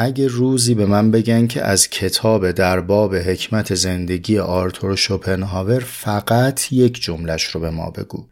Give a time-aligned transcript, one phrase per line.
[0.00, 6.72] اگه روزی به من بگن که از کتاب در باب حکمت زندگی آرتور شوپنهاور فقط
[6.72, 8.26] یک جملش رو به ما بگو.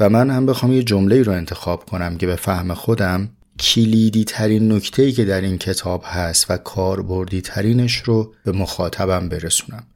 [0.00, 4.72] و من هم بخوام یه جمله رو انتخاب کنم که به فهم خودم کلیدی ترین
[4.72, 9.86] نکته ای که در این کتاب هست و کاربردی ترینش رو به مخاطبم برسونم.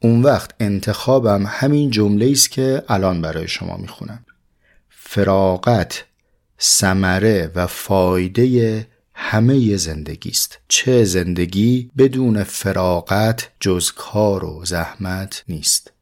[0.00, 4.24] اون وقت انتخابم همین جمله است که الان برای شما می‌خونم.
[4.88, 6.04] فراغت
[6.60, 8.86] ثمره و فایده
[9.18, 10.58] همه زندگی است.
[10.68, 15.92] چه زندگی بدون فراغت جز کار و زحمت نیست.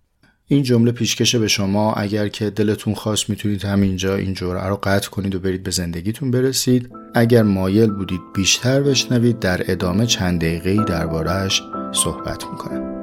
[0.46, 1.92] این جمله پیشکشه به شما.
[1.92, 6.30] اگر که دلتون خواست می‌تونید همینجا این جرعه رو قطع کنید و برید به زندگیتون
[6.30, 6.90] برسید.
[7.14, 12.94] اگر مایل بودید بیشتر بشنوید در ادامه چند دقیقه‌ای دربارهش صحبت می‌کنم.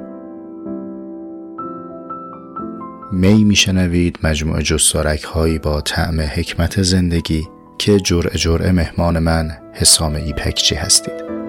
[3.12, 7.48] می میشنوید مجموعه جستارک هایی با طعم حکمت زندگی.
[7.82, 11.41] که جرعه جرعه مهمان من حسام ایپکچی هستید.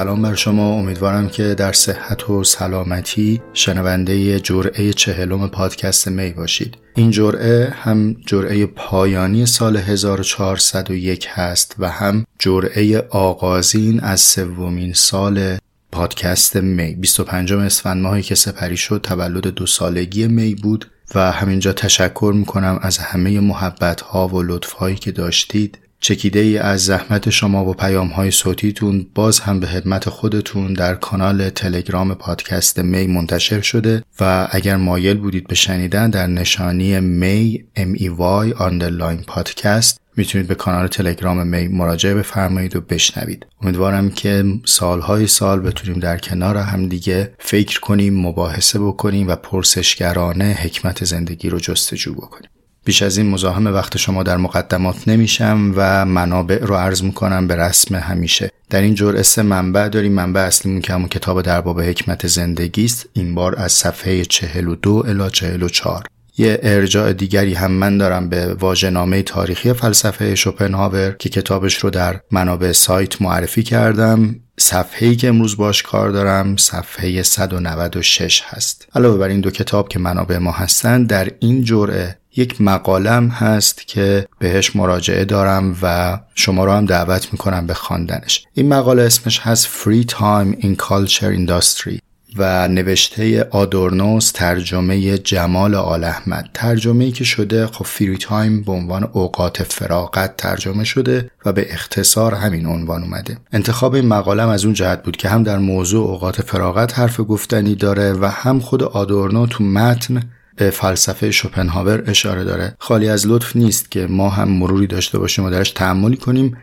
[0.00, 0.72] سلام بر شما.
[0.72, 6.76] امیدوارم که در صحت و سلامتی شنونده جرعه چهلم پادکست می باشید.
[6.94, 15.58] این جرعه هم جرعه پایانی سال 1401 هست و هم جرعه آغازین از سومین سال
[15.92, 16.94] پادکست می.
[16.94, 22.78] 25 اسفند ماهی که سپری شد تولد دو سالگی می بود و همینجا تشکر می‌کنم
[22.82, 25.78] از همه محبت ها و لطف هایی که داشتید.
[26.00, 30.94] چکیده ای از زحمت شما و پیام های صوتیتون باز هم به خدمت خودتون در
[30.94, 37.64] کانال تلگرام پادکست می منتشر شده و اگر مایل بودید به شنیدن در نشانی می
[37.76, 43.46] M E Y underline podcast می‌تونید به کانال تلگرام می مراجعه بفرمایید و بشنوید.
[43.62, 50.44] امیدوارم که سالهای سال بتونیم در کنار هم دیگه فکر کنیم مباحثه بکنیم و پرسشگرانه
[50.44, 52.50] حکمت زندگی رو جستجو بکنیم.
[52.90, 57.56] بیش از این مزاحم وقت شما در مقدمات نمیشم و منابع رو عرض می‌کنم به
[57.56, 58.50] رسم همیشه.
[58.70, 60.12] در این جور سه منبع داریم.
[60.12, 63.06] منبع اصلیمون که همون کتاب در باب حکمت زندگی است.
[63.12, 66.04] این بار از صفحه 42 الی 44
[66.38, 72.20] یه ارجاع دیگری هم من دارم به واژه‌نامه تاریخی فلسفه شوپنهاور که کتابش رو در
[72.30, 74.36] منابع سایت معرفی کردم.
[74.58, 78.88] صفحه‌ای که امروز باش کار دارم صفحه 196 هست.
[78.94, 83.86] علاوه بر این دو کتاب که منابع ما هستند در این جرعه یک مقالم هست
[83.86, 88.46] که بهش مراجعه دارم و شما رو هم دعوت می‌کنم به خواندنش.
[88.54, 92.00] این مقاله اسمش هست Free Time in Culture Industry
[92.36, 96.50] و نوشته آدورنوس ترجمه جمال آل احمد.
[96.54, 102.34] ترجمه که شده خب free time به عنوان اوقات فراغت ترجمه شده و به اختصار
[102.34, 103.38] همین عنوان اومده.
[103.52, 107.74] انتخاب این مقالم از اون جهت بود که هم در موضوع اوقات فراغت حرف گفتنی
[107.74, 110.22] داره و هم خود آدورنو تو متن
[110.60, 112.76] به فلسفه شوپنهاور اشاره داره.
[112.78, 116.56] خالی از لطف نیست که ما هم مروری داشته باشیم و درش تأملی کنیم.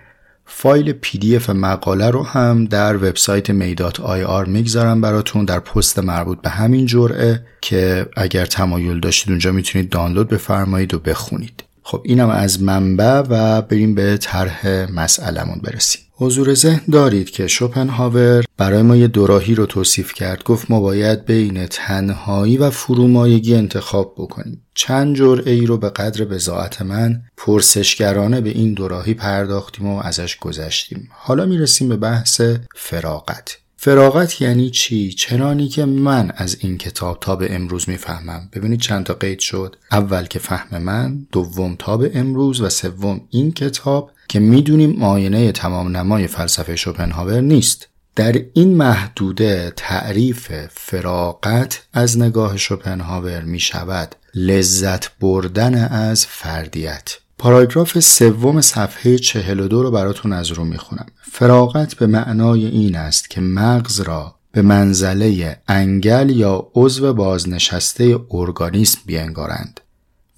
[0.46, 6.50] فایل PDF مقاله رو هم در وبسایت میدات IR می‌گذارم براتون در پست مربوط به
[6.50, 11.63] همین جرعه که اگر تمایل داشتید اونجا می‌تونید دانلود بفرمایید و بخونید.
[11.90, 16.02] خب اینم از منبع و بریم به طرح مسئلمون برسیم.
[16.12, 20.44] حضور ذهن دارید که شوپنهاور برای ما یه دوراهی رو توصیف کرد.
[20.44, 24.64] گفت ما باید بین تنهایی و فرومایگی انتخاب بکنیم.
[24.74, 30.38] چند جرعه ای رو به قدر بزاعت من پرسشگرانه به این دوراهی پرداختیم و ازش
[30.38, 31.09] گذشتیم.
[31.12, 32.42] حالا می‌رسیم به بحث
[32.75, 33.58] فراغت.
[33.88, 38.50] فراغت یعنی چی؟ چنانی که من از این کتاب تا به امروز می‌فهمم.
[38.53, 39.75] ببینید چند تا قید شد.
[39.92, 45.52] اول که فهم من دوم تا به امروز و سوم این کتاب که می‌دونیم معاینه
[45.52, 47.88] تمام نمای فلسفه شوپنهاور نیست.
[48.16, 57.18] در این محدوده تعریف فراغت از نگاه شوپنهاور می شود لذت بردن از فردیت.
[57.38, 61.06] پاراگراف سوم صفحه 42 رو براتون از رو می‌خونم.
[61.31, 69.00] فراغت به معنای این است که مغز را به منزله انگل یا عضو بازنشسته ارگانیسم
[69.06, 69.81] بینگارند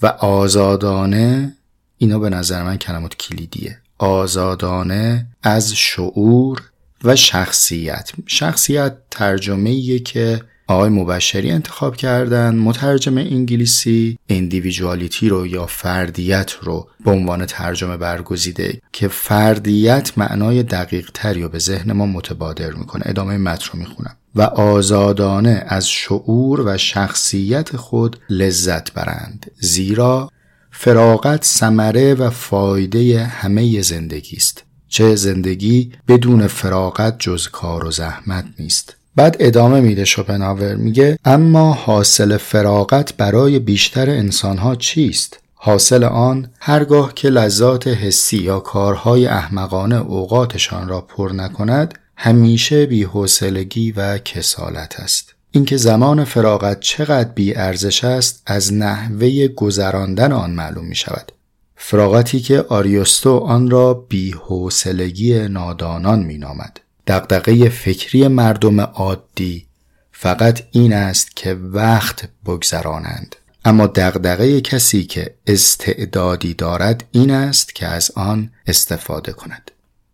[0.02, 1.56] و آزادانه
[1.98, 3.78] اینا به نظر من کلمات کلیدیه.
[3.98, 6.62] آزادانه از شعور
[7.04, 8.12] و شخصیت.
[8.26, 17.12] شخصیت ترجمه که آقای مبشری انتخاب کردن مترجم انگلیسی individuality رو یا فردیت رو به
[17.12, 23.04] عنوان ترجمه برگزیده که فردیت معنای دقیق تری و به ذهن ما متبادر می‌کنه.
[23.06, 24.18] ادامه متن رو می‌خونم.
[24.36, 30.30] و آزادانه از شعور و شخصیت خود لذت برند زیرا
[30.72, 38.46] فراغت ثمره و فایده همه زندگی است چه زندگی بدون فراغت جز کار و زحمت
[38.60, 38.99] نیست.
[39.16, 40.76] بعد ادامه میده شوپنهاور.
[40.76, 48.60] میگه اما حاصل فراغت برای بیشتر انسانها چیست؟ حاصل آن هرگاه که لذات حسی یا
[48.60, 55.34] کارهای احمقانه اوقاتشان را پر نکند همیشه بیحوصلگی و کسالت است.
[55.52, 61.32] اینکه زمان فراغت چقدر بی ارزش است از نحوه گذراندن آن معلوم می شود
[61.76, 66.80] فراغتی که آریوستو آن را بیحوصلگی نادانان می نامد
[67.10, 69.68] دقدقه فکری مردم عادی
[70.12, 73.36] فقط این است که وقت بگذرانند.
[73.66, 79.72] اما دقدقه کسی که استعدادی دارد این است که از آن استفاده کند.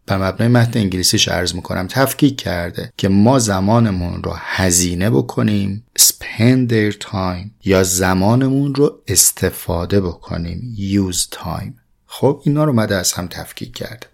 [0.08, 6.72] بر مبنای متن انگلیسیش عرض می‌کنم تفکیک کرده که ما زمانمون رو هزینه بکنیم spend
[6.72, 11.74] their time یا زمانمون رو استفاده بکنیم use time.
[12.06, 14.08] خب اینا رو مده از هم تفکیک کرده.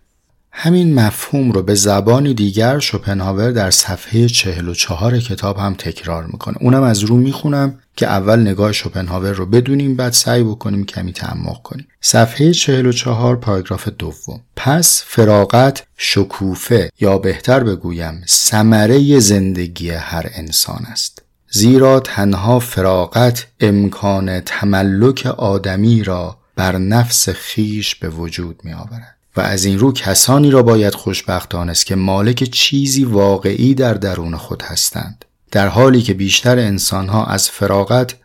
[0.52, 6.56] همین مفهوم رو به زبانی دیگر شوپنهاور در صفحه 44 کتاب هم تکرار می‌کنه.
[6.60, 11.62] اونم از رو می‌خونم که اول نگاه شوپنهاور رو بدونیم بعد سعی بکنیم کمی تعمق
[11.62, 11.88] کنیم.
[12.02, 14.42] صفحه 44 پاراگراف دوم.
[14.56, 21.22] پس فراغت شکوفه یا بهتر بگویم ثمره زندگی هر انسان است.
[21.50, 29.42] زیرا تنها فراغت امکان تملک آدمی را بر نفس خیش به وجود می آورد و
[29.42, 34.62] از این رو کسانی را باید خوشبخت دانست که مالک چیزی واقعی در درون خود
[34.62, 35.26] هستند.
[35.52, 38.16] در حالی که بیشتر انسانها از فراغت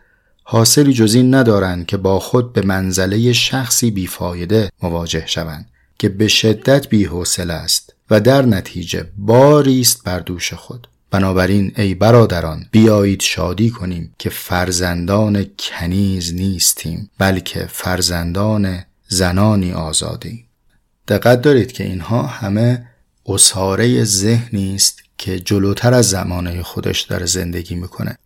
[0.43, 5.69] حاصلی جز این ندارند که با خود به منزله شخصی بیفایده مواجه شوند
[5.99, 10.87] که به شدت بیحوصله است و در نتیجه باری است بر دوش خود.
[11.11, 20.46] بنابراین ای برادران بیایید شادی کنیم که فرزندان کنیز نیستیم بلکه فرزندان زنانی آزادیم.
[21.07, 22.87] دقت دارید که اینها همه
[23.25, 28.17] اصاره ذهنی است که جلوتر از زمانه خودش داره زندگی می‌کنه.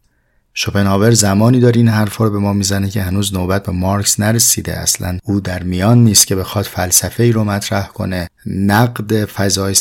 [0.54, 4.78] شوپنهاور زمانی داره این حرفا رو به ما می‌زنه که هنوز نوبت به مارکس نرسیده.
[4.78, 8.28] اصلا او در میان نیست که بخواد فلسفه ای رو مطرح کنه.
[8.46, 9.76] نقد فضای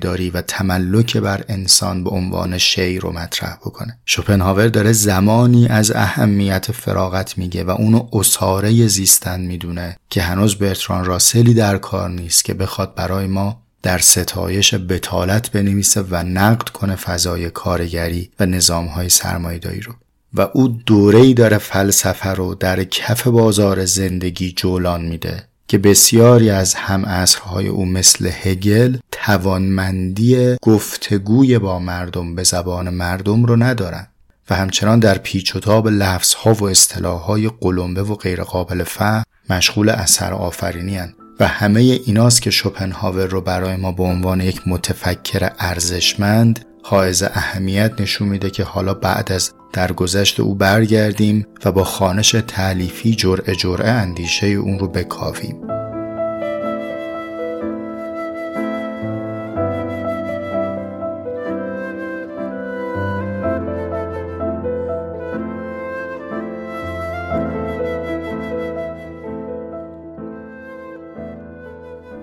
[0.00, 3.98] داری و تملک بر انسان به عنوان شی رو مطرح بکنه.
[4.06, 11.04] شوپنهاور داره زمانی از اهمیت فراغت میگه و اونو اساره زیستن می‌دونه که هنوز برتران
[11.04, 16.96] راسلی در کار نیست که بخواد برای ما در ستایش بتالت بنویسه و نقد کنه
[16.96, 19.92] فضای کارگری و نظامهای سرمایهداری رو.
[20.34, 26.74] و او دوره‌ای داره فلسفه رو در کف بازار زندگی جولان میده که بسیاری از
[26.74, 34.06] هم عصرهای او مثل هگل توانمندی گفتگوی با مردم به زبان مردم رو ندارن
[34.50, 40.32] و همچنان در پیچ و تاب لفظها و اصطلاحهای قلمبه و غیرقابل فهم مشغول اثر
[40.32, 41.14] آفرینی هن.
[41.40, 48.00] و همه ایناست که شوپنهاور رو برای ما به عنوان یک متفکر ارزشمند حائز اهمیت
[48.00, 53.90] نشون میده که حالا بعد از درگذشت او برگردیم و با خانش تعلیفی جرعه جرعه
[53.90, 55.70] اندیشه اون رو بکاویم.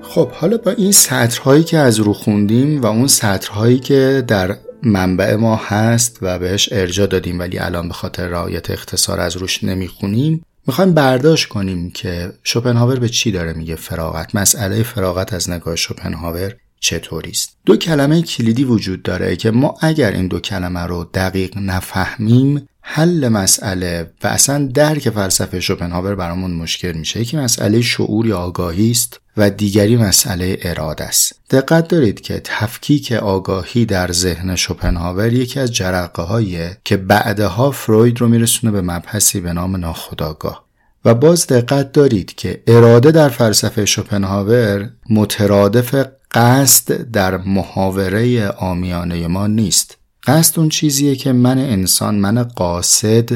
[0.01, 5.35] خب حالا با این سطرهایی که از رو خوندیم و اون سطرهایی که در منبع
[5.35, 10.43] ما هست و بهش ارجا دادیم ولی الان به خاطر رعایت اختصار از روش نمی‌خونیم.
[10.67, 16.55] می‌خوایم برداشت کنیم که شوپنهاور به چی داره میگه فراغت؟ مسئله فراغت از نگاه شوپنهاور
[16.79, 21.57] چطوری است دو کلمه کلیدی وجود داره که ما اگر این دو کلمه رو دقیق
[21.57, 27.21] نفهمیم حل مسئله و اصلا درک فلسفه شوپنهاور برامون مشکل میشه.
[27.21, 31.35] یکی مسئله شعور یا آگاهی است و دیگری مسئله اراده است.
[31.49, 38.21] دقت دارید که تفکیک آگاهی در ذهن شوپنهاور یکی از جرقه هاییه که بعدها فروید
[38.21, 40.63] رو میرسونه به مبحثی به نام ناخودآگاه.
[41.05, 49.47] و باز دقت دارید که اراده در فلسفه شوپنهاور مترادف قصد در محاوره آمیانه ما
[49.47, 49.96] نیست.
[50.27, 53.29] قصد اون چیزیه که من انسان من قاصد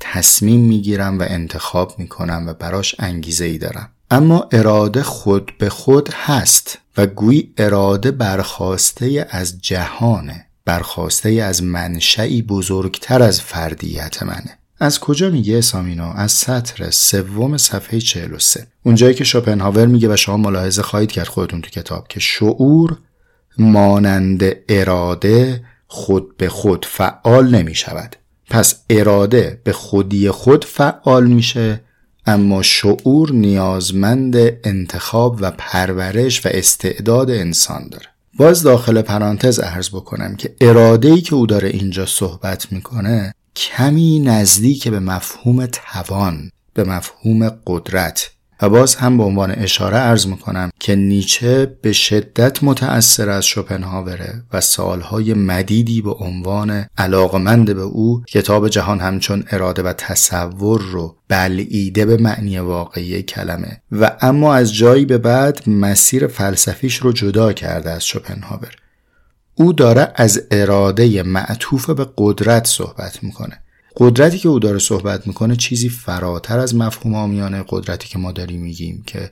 [0.00, 3.88] تصمیم می‌گیرم و انتخاب می‌کنم و براش انگیزه ای دارم.
[4.10, 12.42] اما اراده خود به خود هست و گویی اراده برخواسته از جهانه برخواسته از منشعی
[12.42, 14.58] بزرگتر از فردیت منه.
[14.80, 20.36] از کجا میگه سامینا از سطر سوم صفحه 43 اونجایی که شوپنهاور میگه و شما
[20.36, 22.98] ملاحظه خواهید کرد خودتون تو کتاب که شعور
[23.58, 28.16] مانند اراده خود به خود فعال نمی شود
[28.50, 31.80] پس اراده به خودی خود فعال میشه
[32.26, 38.06] اما شعور نیازمند انتخاب و پرورش و استعداد انسان داره.
[38.38, 44.20] باز داخل پرانتز ارز بکنم که اراده ای که او داره اینجا صحبت می‌کنه کمی
[44.20, 48.30] نزدیک به مفهوم توان به مفهوم قدرت.
[48.62, 54.42] و باز هم به عنوان اشاره ارز می‌کنم که نیچه به شدت متأثر از شوپنهاوره
[54.52, 61.16] و سالهای مدیدی به عنوان علاقمند به او کتاب جهان همچون اراده و تصور رو
[61.28, 63.82] بلعیده به معنی واقعی کلمه.
[63.92, 68.76] و اما از جایی به بعد مسیر فلسفیش رو جدا کرده از شوپنهاور.
[69.54, 73.62] او داره از اراده معطوف به قدرت صحبت می‌کنه.
[73.98, 78.60] قدرتی که او داره صحبت می‌کنه چیزی فراتر از مفهوم آمیانه قدرتی که ما داریم
[78.60, 79.30] میگیم که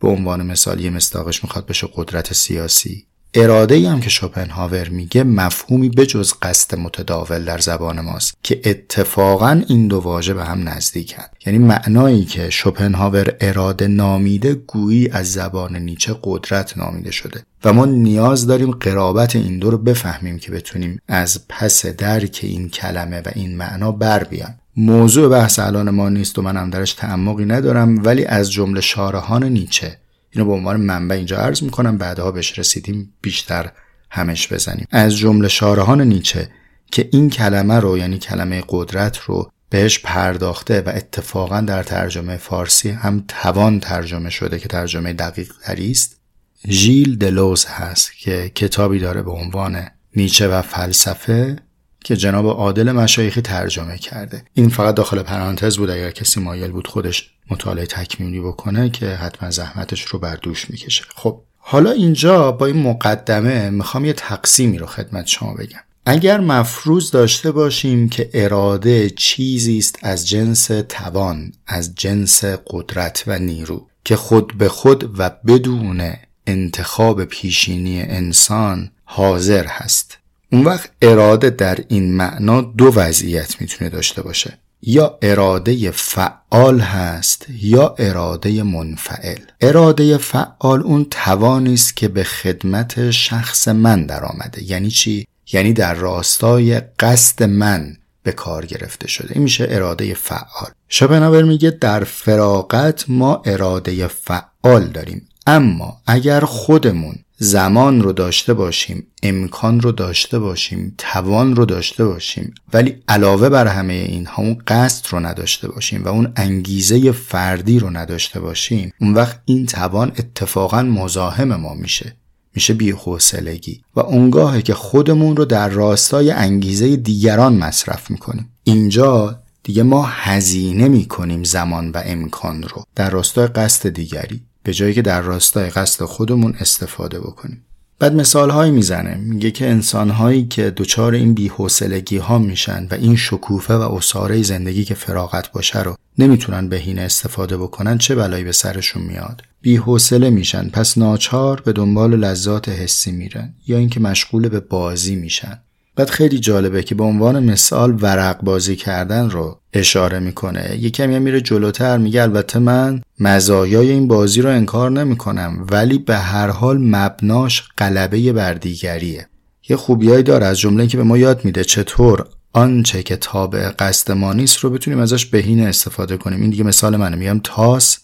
[0.00, 3.07] به عنوان مثال یه مستاقش می‌خواد بشه قدرت سیاسی.
[3.34, 8.60] اراده ای هم که شوپنهاور میگه مفهومی به جز قصد متداول در زبان ماست که
[8.64, 15.32] اتفاقا این دو واژه به هم نزدیکن یعنی معنایی که شوپنهاور اراده نامیده گویی از
[15.32, 17.42] زبان نیچه قدرت نامیده شده.
[17.64, 22.68] و ما نیاز داریم قرابت این دو رو بفهمیم که بتونیم از پس درک این
[22.68, 27.44] کلمه و این معنا بر بیان موضوع بحث الان ما نیست و منم درش تعمقی
[27.44, 29.98] ندارم ولی از جمله شارهان نیچه
[30.38, 31.98] اینو به عنوان منبع اینجا عرض می‌کنم.
[31.98, 33.70] بعدها بهش رسیدیم بیشتر
[34.10, 34.86] همش بزنیم.
[34.90, 36.48] از جمله شارهان نیچه
[36.92, 42.90] که این کلمه رو یعنی کلمه قدرت رو بهش پرداخته و اتفاقا در ترجمه فارسی
[42.90, 46.20] هم توان ترجمه شده که ترجمه دقیق است.
[46.68, 51.56] ژیل دلوز هست که کتابی داره به عنوان نیچه و فلسفه
[52.04, 54.44] که جناب عادل مشایخی ترجمه کرده.
[54.54, 55.90] این فقط داخل پرانتز بود.
[55.90, 61.04] اگر کسی مایل بود خودش مطالعه تکمیلی بکنه که حتما زحمتش رو بر دوش می‌کشه.
[61.14, 65.80] خب حالا اینجا با این مقدمه می‌خوام یه تقسیمی رو خدمت شما بگم.
[66.06, 73.38] اگر مفروض داشته باشیم که اراده چیزی است از جنس توان از جنس قدرت و
[73.38, 76.12] نیرو که خود به خود و بدون
[76.46, 80.18] انتخاب پیشینی انسان حاضر هست
[80.52, 84.58] اون وقت اراده در این معنا دو وضعیت می‌تونه داشته باشه.
[84.82, 89.38] یا اراده فعال هست یا اراده منفعل.
[89.60, 95.72] اراده فعال اون توانی است که به خدمت شخص من در آمده یعنی چی؟ یعنی
[95.72, 99.28] در راستای قصد من به کار گرفته شده.
[99.34, 100.70] این میشه اراده فعال.
[100.88, 105.28] شوپنهاور میگه در فراغت ما اراده فعال داریم.
[105.46, 112.54] اما اگر خودمون زمان رو داشته باشیم امکان رو داشته باشیم توان رو داشته باشیم
[112.72, 117.90] ولی علاوه بر همه اینها اون قصد رو نداشته باشیم و اون انگیزه فردی رو
[117.90, 122.16] نداشته باشیم اون وقت این توان اتفاقا مزاحم ما میشه
[122.54, 128.48] میشه بیحوصلگی و اونگاهه که خودمون رو در راستای انگیزه دیگران مصرف می‌کنیم.
[128.64, 134.42] اینجا دیگه ما هزینه می‌کنیم زمان و امکان رو در راستای قصد دیگری.
[134.62, 137.64] به جایی که در راستای قصد خودمون استفاده بکنیم.
[137.98, 139.14] بعد مثال هایی می‌زنه.
[139.14, 144.42] میگه که انسان هایی که دچار این بیحوصلگی ها میشن و این شکوفه و اساره
[144.42, 150.30] زندگی که فراغت باشه رو نمی‌تونن بهینه استفاده بکنن چه بلایی به سرشون میاد؟ بیحوصله
[150.30, 150.68] میشن.
[150.68, 155.60] پس ناچار به دنبال لذات حسی میرن یا اینکه مشغول به بازی میشن.
[155.98, 160.78] بعد خیلی جالبه که به عنوان مثال ورق بازی کردن رو اشاره می‌کنه.
[160.80, 166.16] یه کمی میره جلوتر میگه البته من مزایای این بازی رو انکار نمی‌کنم ولی به
[166.16, 169.28] هر حال مبناش قلبه بر دیگریه
[169.68, 174.12] یه خوبیایی داره از جمله که به ما یاد میده چطور آنچه که تابع قصد
[174.12, 176.40] ما نیست رو بتونیم ازش بهینه استفاده کنیم.
[176.40, 177.16] این دیگه مثال منه.
[177.16, 177.98] میگم تاس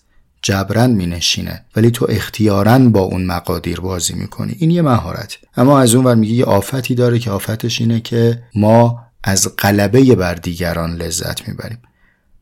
[0.44, 5.38] جبران می نشینه ولی تو اختیارا با اون مقادیر بازی می‌کنی این یه مهارت.
[5.56, 10.14] اما از اون ور میگه یه آفتی داره که آفتش اینه که ما از غلبه
[10.14, 11.78] بر دیگران لذت می‌بریم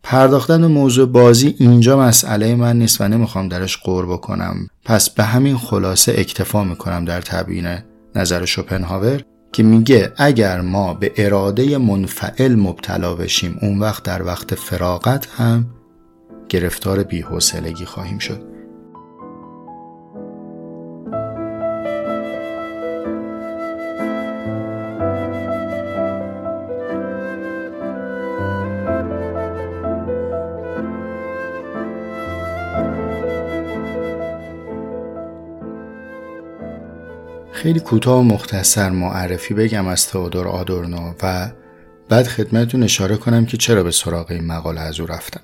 [0.03, 4.69] پرداختن به موضوع بازی اینجا مسئله من نیست و نمی‌خوام درش قور بکنم.
[4.85, 7.79] پس به همین خلاصه اکتفا می‌کنم در تبیین
[8.15, 14.55] نظر شوپنهاور که میگه اگر ما به اراده منفعل مبتلا بشیم اون وقت در وقت
[14.55, 15.67] فراغت هم
[16.53, 18.53] گرفتار بیحوصلگی خواهیم شد.
[37.53, 41.51] خیلی کوتاه و مختصر معرفی بگم از تئودور آدورنو و
[42.09, 45.41] بعد خدمتتون اشاره کنم که چرا به سراغ این مقاله از او رفتم.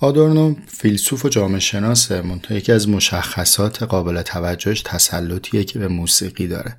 [0.00, 6.46] آدورنو فیلسوف و جامعه شناسه منتها یکی از مشخصات قابل توجهش تسلطیه که به موسیقی
[6.46, 6.76] داره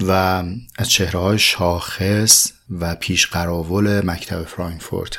[0.00, 0.10] و
[0.78, 5.18] از چهره شاخص و پیش قراول مکتب فرانکفورت.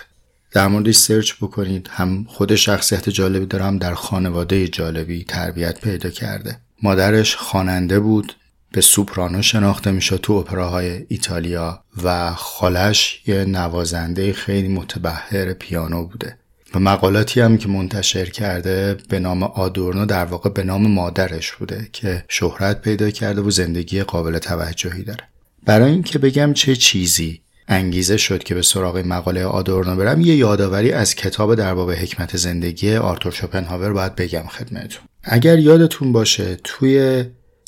[0.51, 6.09] در موردش سرچ بکنید هم خود شخصیت جالبی داره هم در خانواده جالبی تربیت پیدا
[6.09, 6.57] کرده.
[6.83, 8.35] مادرش خواننده بود
[8.71, 16.37] به سوپرانو شناخته می‌شد تو اپراهای ایتالیا و خالش یه نوازنده خیلی متبهر پیانو بوده.
[16.75, 21.87] و مقالاتی هم که منتشر کرده به نام آدورنو در واقع به نام مادرش بوده
[21.91, 25.23] که شهرت پیدا کرده و زندگی قابل توجهی داره.
[25.65, 30.91] برای اینکه بگم چه چیزی انگیزه شد که به سراغ مقاله آدورنو برم یه یادآوری
[30.91, 35.03] از کتاب در باب حکمت زندگی آرتور شوپنهاور باید بگم خدمتتون.
[35.23, 37.23] اگر یادتون باشه توی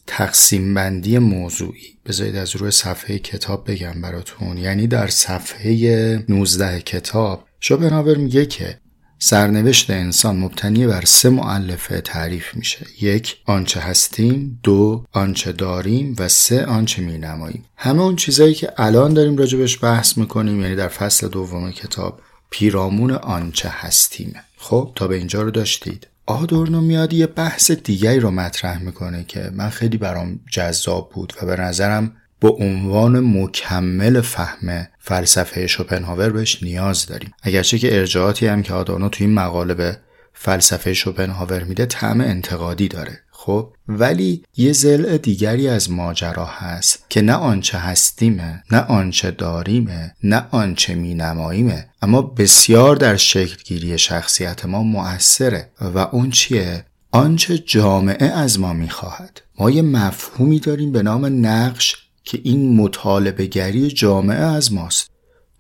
[0.08, 4.58] تقسیم بندی موضوعی بذارید از روی صفحه کتاب بگم براتون.
[4.58, 8.78] یعنی در صفحه 19 کتاب شوپنهاور میگه که
[9.20, 12.86] سرنوشت انسان مبتنی بر سه معلفه تعریف میشه.
[13.02, 14.60] یک آنچه هستیم.
[14.64, 16.16] دو آنچه داریم.
[16.20, 17.66] و سه آنچه مینماییم.
[17.78, 22.20] همه اون چیزایی که الان داریم راجبش بحث می‌کنیم یعنی در فصل دوم کتاب
[22.50, 24.44] پیرامون آنچه هستیمه.
[24.58, 26.08] خب تا به اینجا رو داشتید.
[26.26, 31.46] آدورنو میاد یه بحث دیگری رو مطرح می‌کنه که من خیلی برام جذاب بود و
[31.46, 32.12] به نظرم
[32.46, 37.34] به عنوان مکمل فهم فلسفه شوپنهاور بهش نیاز داریم.
[37.44, 39.98] اگرچه که ارجاعاتی هم که آدورنو توی این مقاله به
[40.34, 43.20] فلسفه شوپنهاور میده طعم انتقادی داره.
[43.32, 50.14] خب؟ ولی یه زل دیگری از ماجرا هست که نه آنچه هستیمه نه آنچه داریمه
[50.24, 55.70] نه آنچه مینماییمه اما بسیار در شکلگیری شخصیت ما مؤثره.
[55.82, 59.42] و اون چیه؟ آنچه جامعه از ما می‌خواهد.
[59.60, 65.12] ما یه مفهومی داریم به نام نقش که این مطالبه گری جامعه از ماست.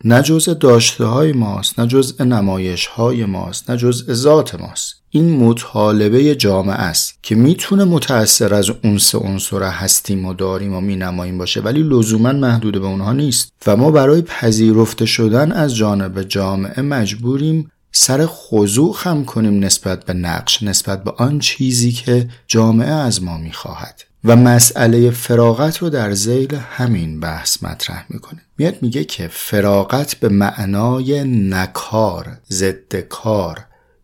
[0.04, 4.96] نه جزء داشته های ماست نه جزء نمایش های ماست نه جزء ذات ماست.
[5.10, 10.82] این مطالبه جامعه است که می‌تونه متأثر از اون سه عنصر هستیم و داریم و
[10.82, 13.54] مینماییم باشه ولی لزوما محدود به اونها نیست.
[13.68, 20.14] و ما برای پذیرفته شدن از جانب جامعه مجبوریم سر خضوع خم کنیم نسبت به
[20.14, 24.02] نقش نسبت به آن چیزی که جامعه از ما می‌خواهد.
[24.26, 28.42] و مسئله فراغت رو در زیل همین بحث مطرح می‌کنه.
[28.58, 33.60] میاد میگه که فراغت به معنای نکار ضد کار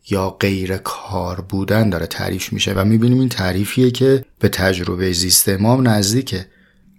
[0.10, 5.50] یا غیر کار بودن داره تعریف میشه و می‌بینیم این تعریفیه که به تجربه زیست
[5.50, 6.46] امام نزدیکه.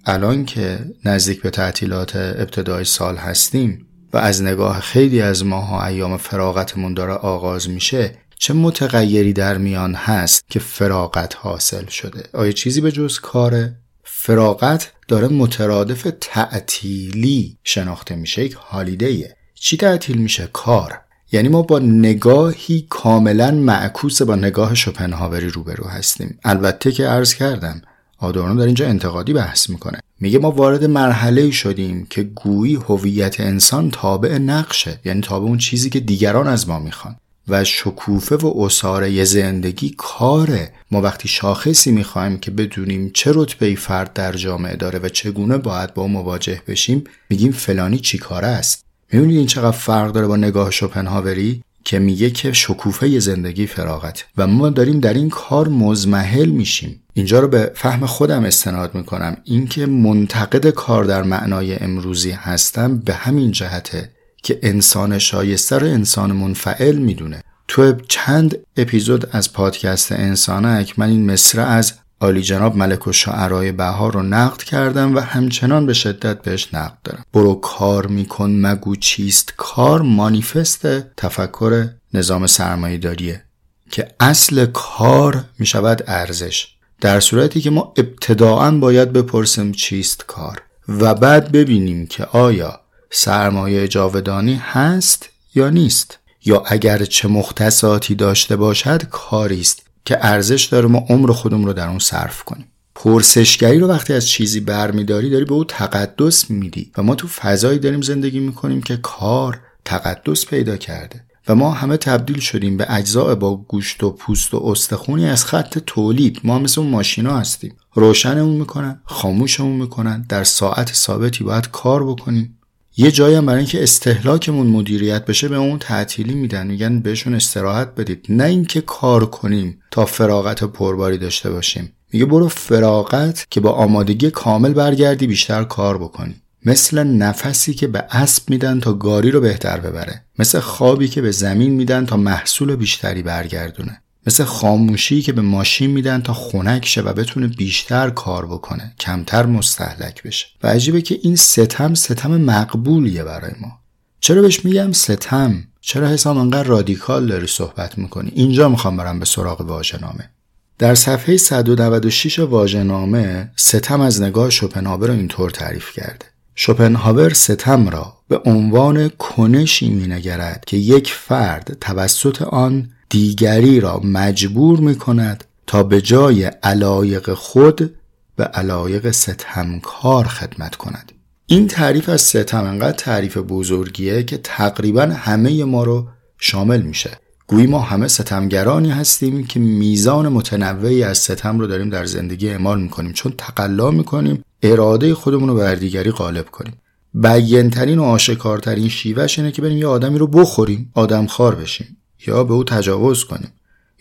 [0.07, 6.16] الان که نزدیک به تعطیلات ابتدای سال هستیم و از نگاه خیلی از ماها ایام
[6.16, 12.81] فراغتمون داره آغاز میشه چه متغیری در میان هست که فراغت حاصل شده؟ آیا چیزی
[12.81, 13.74] به جز کاره
[14.05, 19.37] فراغت داره مترادف تعطیلی شناخته میشه؟ یک هالیدیه.
[19.55, 21.00] چی تعطیل میشه؟ کار.
[21.33, 26.38] یعنی ما با نگاهی کاملا معکوس با نگاه شپنهاوری روبرو هستیم.
[26.44, 27.83] البته که عرض کردم
[28.18, 30.00] آدورنو در اینجا انتقادی بحث می‌کنه.
[30.20, 35.00] میگه ما وارد مرحله شدیم که گویی هویت انسان تابع نقشه.
[35.05, 37.16] یعنی تابع اون چیزی که دیگران از ما می‌خوان.
[37.48, 40.72] و شکوفه و اصاره زندگی کاره.
[40.90, 45.94] ما وقتی شاخصی می‌خوایم که بدونیم چه رتبه فرد در جامعه داره و چگونه باید
[45.94, 50.70] با مواجه بشیم میگیم فلانی چی کاره است؟ می‌بینید این چقدر فرق داره با نگاه
[50.70, 57.02] شوپنهاوری که میگه که شکوفه زندگی فراغت و ما داریم در این کار مزمحل میشیم.
[57.14, 59.37] اینجا رو به فهم خودم استناد می‌کنم.
[59.44, 64.11] اینکه منتقد کار در معنای امروزی هستم به همین جهته
[64.42, 67.42] که انسان شایسته رو انسان منفعل می‌دونه.
[67.68, 73.72] تو چند اپیزود از پادکست انسانک من این مصره از عالی جناب ملک و شعرهای
[73.72, 77.24] بهار رو نقد کردم و همچنان به شدت بهش نقد دارم.
[77.33, 79.55] برو کار میکن مگو چیست.
[79.57, 83.44] کار مانیفست تفکر نظام سرمایه داریه
[83.90, 86.68] که اصل کار می‌شود ارزش.
[87.00, 92.81] در صورتی که ما ابتداعا باید بپرسیم چیست کار و بعد ببینیم که آیا
[93.14, 100.64] سرمایه جاودانی هست یا نیست؟ یا اگر چه مختصاتی داشته باشد کاری است که ارزش
[100.64, 102.66] داره ما عمر خودمون رو در اون صرف کنیم.
[102.94, 107.79] پرسشگری رو وقتی از چیزی برمیداری داری به او تقدس میدی و ما تو فضایی
[107.79, 113.35] داریم زندگی می‌کنیم که کار تقدس پیدا کرده و ما همه تبدیل شدیم به اجزاء
[113.35, 116.40] با گوشت و پوست و استخونی از خط تولید.
[116.44, 117.77] ما مثل اون ماشینا هستیم.
[117.94, 120.27] روشنمون می‌کنن خاموشمون می‌کنن.
[120.29, 122.59] در ساعت ثابتی باید کار بکنیم.
[122.96, 126.66] یه جایی هم برای اینکه استهلاکمون مدیریت بشه به اون تعطیلی میدن.
[126.66, 128.26] میگن بهشون استراحت بدید.
[128.28, 131.92] نه اینکه کار کنیم تا فراغت پرباری داشته باشیم.
[132.12, 136.35] میگه برو فراغت که با آمادگی کامل برگردی بیشتر کار بکنی.
[136.64, 140.24] مثل نفسی که به اسب میدن تا گاری رو بهتر ببره.
[140.38, 144.02] مثل خوابی که به زمین میدن تا محصول بیشتری برگردونه.
[144.27, 149.47] مثل خاموشی که به ماشین میدن تا خنک شه و بتونه بیشتر کار بکنه کمتر
[149.47, 150.47] مستحلک بشه.
[150.63, 153.79] و عجیبه که این ستم ستم مقبولیه برای ما.
[154.21, 159.25] چرا بهش میگم ستم؟ چرا حسام انقدر رادیکال داری صحبت می‌کنی؟ اینجا می‌خوام برم به
[159.25, 160.31] سراغ واژه‌نامه.
[160.79, 166.27] در صفحه 196 واژه‌نامه ستم از نگاه شوپنهاور رو اینطور تعریف کرده.
[166.55, 174.81] شوپنهاور ستم را به عنوان کنشی مینگرد که یک فرد توسط آن دیگری را مجبور
[174.81, 177.94] می کند تا به جای علایق خود
[178.37, 181.12] به علایق ستمکار خدمت کند.
[181.46, 187.11] این تعریف از ستم انقدر تعریف بزرگیه که تقریبا همه ما رو شامل میشه.
[187.46, 192.81] گویی ما همه ستمگرانی هستیم که میزان متنوعی از ستم رو داریم در زندگی اعمال
[192.81, 193.12] می‌کنیم.
[193.12, 196.75] چون تقلا می‌کنیم اراده خودمون رو بر دیگری غالب کنیم.
[197.14, 201.96] بیانترین و آشکارترین شیوهش اینه که بریم یه آدمی رو بخوریم آدم خار بشیم.
[202.27, 203.53] یا به او تجاوز کنیم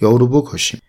[0.01, 0.81] یا او رو بکشیم.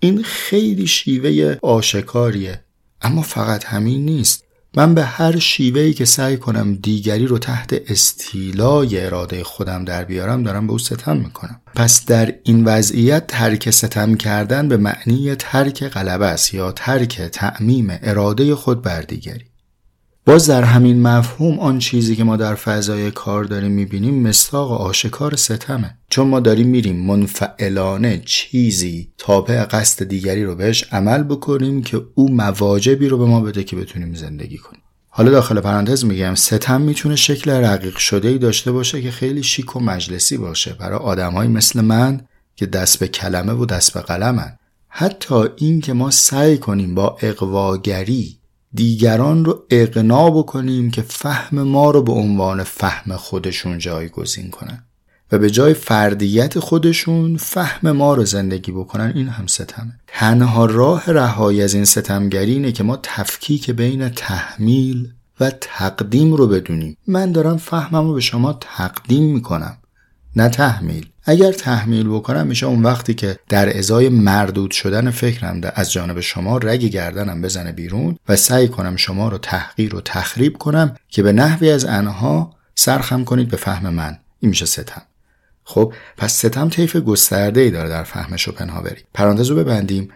[0.00, 2.64] این خیلی شیوه آشکاریه
[3.02, 4.44] اما فقط همین نیست.
[4.76, 10.42] من به هر شیوهی که سعی کنم دیگری رو تحت استیلای اراده خودم در بیارم
[10.42, 11.60] دارم به او ستم می‌کنم.
[11.74, 17.98] پس در این وضعیت ترک ستم کردن به معنی ترک غلبه است یا ترک تعمیم
[18.02, 19.44] اراده خود بر دیگری.
[20.28, 25.36] باز در همین مفهوم آن چیزی که ما در فضای کار داریم می‌بینیم مستاق آشکار
[25.36, 25.98] ستمه.
[26.10, 32.32] چون ما داریم میریم منفعلانه چیزی تابع قصد دیگری رو بهش عمل بکنیم که او
[32.32, 34.82] مواجبی رو به ما بده که بتونیم زندگی کنیم.
[35.08, 39.76] حالا داخل پرانتز میگم ستم می‌تونه شکل رقیق شده ای داشته باشه که خیلی شیک
[39.76, 42.20] و مجلسی باشه برای آدمهایی مثل من
[42.56, 44.56] که دست به کلمه و دست به قلمن.
[44.88, 48.37] حتی این که ما سعی کنیم با اقواگری
[48.74, 54.84] دیگران رو اقنا بکنیم که فهم ما رو به عنوان فهم خودشون جایگزین کنن.
[55.32, 59.12] و به جای فردیت خودشون فهم ما رو زندگی بکنن.
[59.14, 59.98] این هم ستمه.
[60.06, 65.08] تنها راه رهایی از این ستمگری اینه که ما تفکیک بین تحمیل
[65.40, 66.96] و تقدیم رو بدونیم.
[67.06, 69.78] من دارم فهمم رو به شما تقدیم می‌کنم.
[70.36, 71.06] نه تحمیل.
[71.30, 76.58] اگر تحمیل بکنم میشه اون وقتی که در ازای مردود شدن فکرم از جانب شما
[76.58, 81.32] رگ گردنم بزنه بیرون و سعی کنم شما رو تحقیر و تخریب کنم که به
[81.32, 84.18] نحوی از انها سرخم کنید به فهم من.
[84.40, 85.02] این میشه ستم.
[85.64, 89.02] خب پس ستم طیف گسترده ای داره در فهم شوپنهاوری.
[89.14, 90.08] پرانتز رو ببندیم.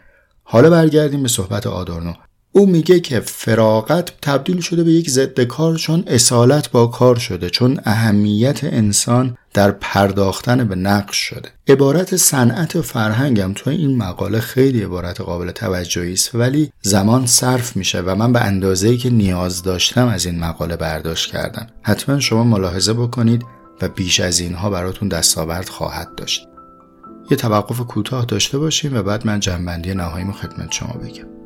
[0.42, 2.12] حالا برگردیم به صحبت آدورنو.
[2.54, 7.50] او میگه که فراغت تبدیل شده به یک ضد کار چون اصالت با کار شده
[7.50, 11.48] چون اهمیت انسان در پرداختن به نقش شده.
[11.68, 17.76] عبارت صنعت و فرهنگم تو این مقاله خیلی عبارت قابل توجهی است ولی زمان صرف
[17.76, 22.44] میشه و من به اندازه‌ای که نیاز داشتم از این مقاله برداشت کردم حتما شما
[22.44, 23.42] ملاحظه بکنید
[23.82, 26.48] و بیش از اینها براتون دستاورد خواهد داشت.
[27.30, 31.41] یه توقف کوتاه داشته باشیم و بعد من جنبندی نهاییمو خدمت شما بگم.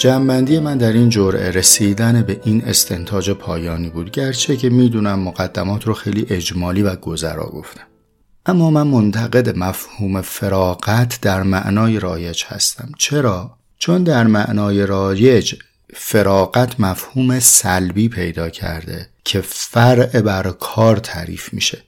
[0.00, 5.86] جمعبندی من در این جرعه رسیدن به این استنتاج پایانی بود گرچه که می‌دونم مقدمات
[5.86, 7.86] رو خیلی اجمالی و گذرا گفتم.
[8.46, 12.92] اما من منتقد مفهوم فراقت در معنای رایج هستم.
[12.98, 15.54] چرا؟ چون در معنای رایج
[15.94, 21.78] فراقت مفهوم سلبی پیدا کرده که فرع بر کار تعریف میشه.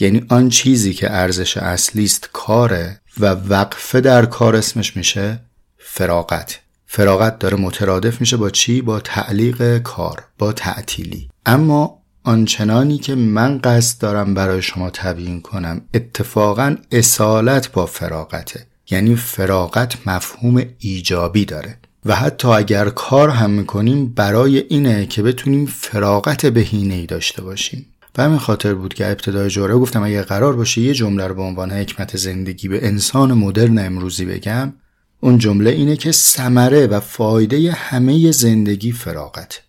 [0.00, 5.40] یعنی آن چیزی که ارزش اصلی است کاره و وقفه در کار اسمش میشه
[5.78, 6.61] فراقت
[6.94, 11.28] فراغت داره مترادف میشه با چی؟ با تعلیق کار با تعطیلی.
[11.46, 18.66] اما آنچنانی که من قصد دارم برای شما تبیین کنم اتفاقا اصالت با فراغته.
[18.90, 21.78] یعنی فراغت مفهوم ایجابی داره.
[22.04, 27.86] و حتی اگر کار هم می‌کنیم برای اینه که بتونیم فراغت بهینه ای داشته باشیم.
[28.14, 31.42] به همین خاطر بود که ابتدای جوره گفتم اگر قرار باشه یه جمله رو به
[31.42, 34.72] عنوان حکمت زندگی به انسان مدرن امروزی بگم
[35.24, 39.60] اون جمله اینه که ثمره و فایده همه زندگی فراغت.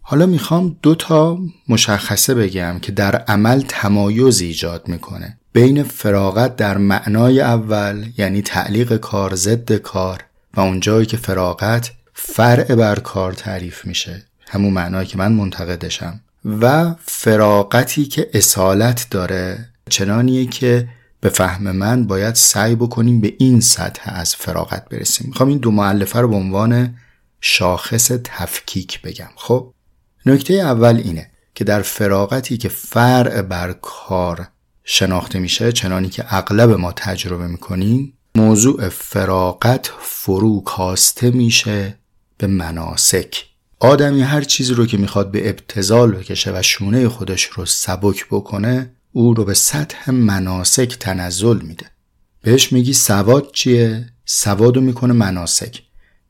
[0.00, 5.38] حالا می‌خوام دو تا مشخصه بگم که در عمل تمایز ایجاد می‌کنه.
[5.52, 11.90] بین فراغت در معنای اول یعنی تعلیق کار ضد کار و اون جایی که فراغت
[12.14, 14.22] فرع بر کار تعریف میشه.
[14.48, 16.20] همون معنایی که من منتقدشم.
[16.60, 20.88] و فراغتی که اصالت داره چنانیه که
[21.20, 25.26] به فهم من باید سعی بکنیم به این سطح از فراغت برسیم.
[25.28, 26.96] می‌خوام این دو معلفه رو به عنوان
[27.40, 29.30] شاخص تفکیک بگم.
[29.36, 29.74] خب
[30.26, 34.48] نکته اول اینه که در فراغتی که فرع بر کار
[34.84, 41.98] شناخته میشه چنانی که اغلب ما تجربه می‌کنیم موضوع فراغت فرو کاسته میشه
[42.38, 43.44] به مناسک.
[43.80, 48.90] آدمی هر چیزی رو که می‌خواد به ابتزال بکشه و شونه خودش رو سبک بکنه
[49.18, 51.86] او رو به سطح مناسک تنزل میده.
[52.42, 55.82] بهش میگی سواد چیه؟ سوادو می‌کنه مناسک.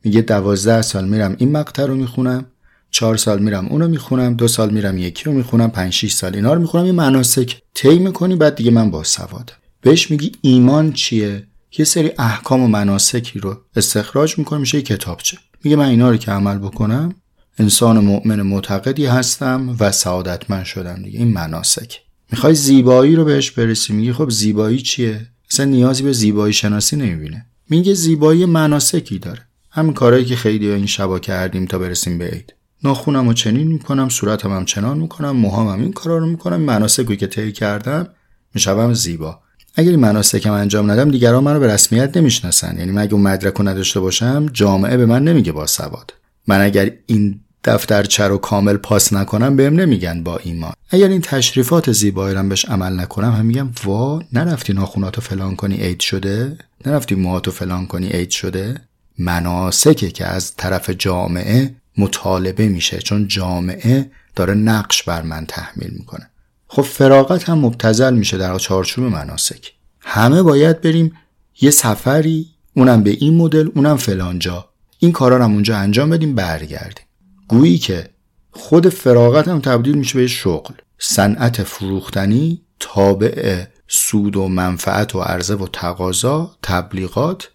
[0.05, 2.47] میگه دوازده سال میرم این مقطع رو می‌خونم
[2.91, 6.55] چهار سال میرم اونو می‌خونم دو سال میرم یکی رو می‌خونم پنج شیش سال اینا
[6.55, 11.47] رو می‌خونم این مناسک طی می‌کنی بعد دیگه من با سوادم بهش میگی ایمان چیه؟
[11.79, 15.39] یه سری احکام و مناسکی رو استخراج می‌کنه میشه یه کتابچه.
[15.65, 17.15] میگه من اینا رو که عمل بکنم
[17.59, 21.19] انسان مؤمن معتقدی هستم و سعادتمند شدم دیگه.
[21.19, 22.08] این مناسک.
[22.33, 27.47] می‌خوای زیبایی رو بهش برسی؟ میگه خب زیبایی چیه؟ اصلا نیازی به زیبایی شناسی نمی‌بینه.
[27.71, 29.41] میگه زیبایی مناسکی داره.
[29.71, 32.55] همین کارهایی که خیلی این شبا کردیم تا برسیم به عید.
[32.85, 37.17] ناخونم رو چنین می‌کنم صورتم هم چنان می‌کنم موهام هم این کارا رو می‌کنم مناسکی
[37.17, 38.09] که طی کردم
[38.55, 39.41] می‌شوم زیبا.
[39.75, 42.79] اگر این مناسکم انجام ندم دیگران من رو به رسمیت نمی‌شناسن.
[42.79, 46.15] یعنی من اگه اون مدرک رو نداشته باشم جامعه به من نمیگه با سواد.
[46.47, 50.73] من اگر این دفترچه رو کامل پاس نکنم بهم نمیگن با ایمان.
[50.91, 55.77] اگر این تشریفات زیبایی رو بهش عمل نکنم هم میگم وا نرفتی ناخوناتو فلان کنی
[55.77, 58.81] عید شده؟ نرفتی موهاتو فلان کنی عید شده؟
[59.19, 66.31] مناسکه که از طرف جامعه مطالبه میشه چون جامعه داره نقش بر من تحمیل می‌کنه.
[66.69, 69.73] خب فراغت هم مبتزل میشه در چارچوب مناسک.
[70.01, 71.13] همه باید بریم
[71.61, 74.69] یه سفری اونم به این مدل اونم فلانجا
[74.99, 77.05] این کارا رو اونجا انجام بدیم برگردیم.
[77.49, 78.09] گویی که
[78.51, 80.75] خود فراغت هم تبدیل میشه به شغل.
[80.99, 87.51] صنعت فروختنی تابع سود و منفعت و عرضه و تقاضا تبلیغات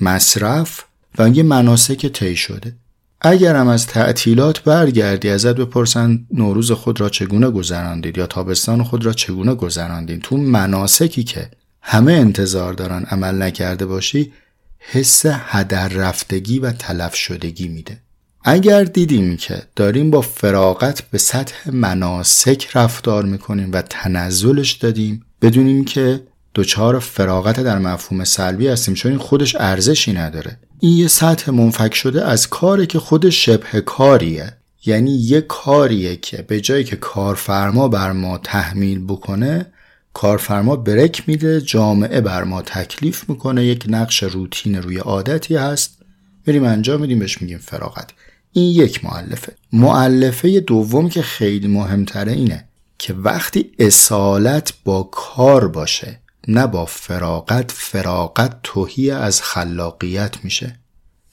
[0.00, 0.84] مصرف
[1.18, 2.76] و یه مناسک طی شده.
[3.20, 9.12] اگرم از تعطیلات برگردی ازت بپرسن نوروز خود را چگونه گذراندید یا تابستان خود را
[9.12, 11.50] چگونه گذراندید تو مناسکی که
[11.82, 14.32] همه انتظار دارن عمل نکرده باشی
[14.78, 18.00] حس هدر رفتگی و تلف شدگی میده.
[18.44, 25.84] اگر دیدیم که داریم با فراغت به سطح مناسک رفتار می‌کنیم و تنزلش دادیم بدونیم
[25.84, 26.22] که
[26.54, 30.58] دچار فراغت در مفهوم سلبی هستیم چون این خودش ارزشی نداره.
[30.80, 34.56] این یه سطح منفک شده از کاری که خودش شبه کاریه.
[34.86, 39.66] یعنی یه کاریه که به جایی که کارفرما بر ما تحمیل بکنه
[40.12, 45.98] کارفرما برک میده جامعه بر ما تکلیف می‌کنه یک نقش روتین روی عادتی هست.
[46.46, 48.10] بریم انجام میدیم بهش میگیم فراغت.
[48.52, 52.64] این یک معلفه معلفه دوم که خیلی مهمتره اینه
[52.98, 60.76] که وقتی اصالت با کار باشه نه با فراغت فراغت توهی از خلاقیت میشه.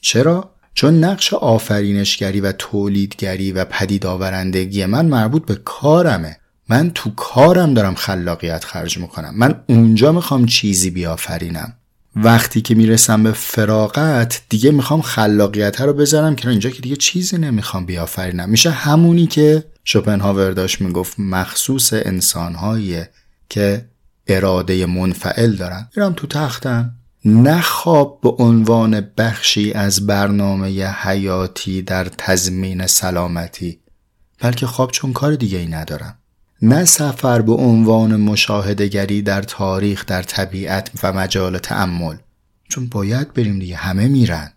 [0.01, 6.37] چرا؟ چون نقش آفرینشگری و تولیدگری و پدید آورندگی من مربوط به کارمه.
[6.69, 9.33] من تو کارم دارم خلاقیت خرج می‌کنم.
[9.35, 11.73] من اونجا می‌خوام چیزی بیافرینم.
[12.15, 17.37] وقتی که می‌رسم به فراغت دیگه می‌خوام خلاقیت رو بذارم که اینجا که دیگه چیزی
[17.37, 18.49] نمی‌خوام بیافرینم.
[18.49, 23.09] میشه همونی که شوپنهاور داشت می‌گفت مخصوص انسانهاییه
[23.49, 23.85] که
[24.27, 26.95] اراده منفعل دارن میرم تو تختم
[27.25, 33.79] نه خواب به عنوان بخشی از برنامه حیاتی در تضمین سلامتی
[34.39, 36.18] بلکه خواب چون کار دیگه ای ندارم
[36.61, 42.15] نه سفر به عنوان مشاهدگری در تاریخ در طبیعت و مجال تعمل
[42.69, 44.51] چون باید بریم دیگه همه میرن.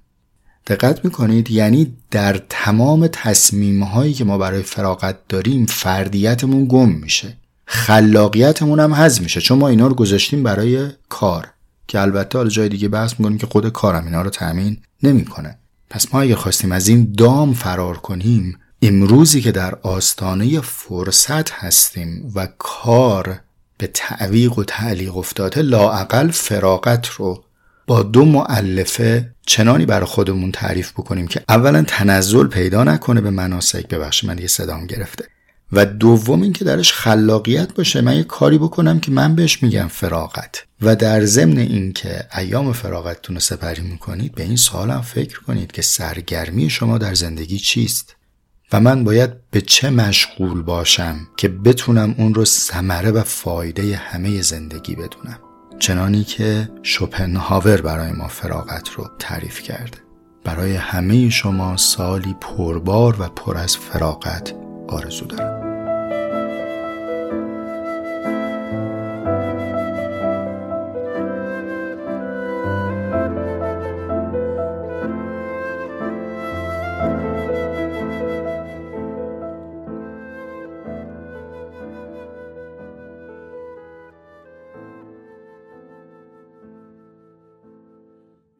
[0.67, 7.37] دقت می‌کنید یعنی در تمام تصمیم هایی که ما برای فراغت داریم فردیتمون گم میشه.
[7.67, 11.49] خلاقیتمون هم حذف میشه چون ما اینا رو گذاشتیم برای کار.
[11.89, 15.59] که البته حالا جای دیگه بحث می‌کنیم که خود کارم اینا رو تامین نمی‌کنه.
[15.91, 22.33] پس ما اگه خواستیم از این دام فرار کنیم امروزی که در آستانه فرصت هستیم
[22.35, 23.41] و کار
[23.79, 27.45] به تعویق و تعلیق افتاده لاعقل فراغت رو
[27.87, 33.89] با دو معلفه چنانی برای خودمون تعریف بکنیم که اولا تنزل پیدا نکنه به مناسک
[33.89, 35.25] ببخش من یه صدام گرفته.
[35.73, 40.65] و دوم اینکه درش خلاقیت باشه من یه کاری بکنم که من بهش میگم فراغت.
[40.81, 45.73] و در ضمن اینکه ایام فراغتتون رو سپری می‌کنید به این سوال هم فکر کنید
[45.73, 48.17] که سرگرمی شما در زندگی چیست؟
[48.73, 54.43] و من باید به چه مشغول باشم که بتونم اون رو ثمره و فایده همه
[54.43, 55.39] زندگی بدونم.
[55.79, 59.99] چنانی که شوپنهاور برای ما فراغت رو تعریف کرده.
[60.45, 64.55] برای همه شما سالی پربار و پر از فراغت
[64.89, 65.62] آرزو دارم.